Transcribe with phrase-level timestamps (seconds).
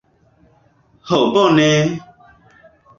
[1.11, 1.69] Ho bone!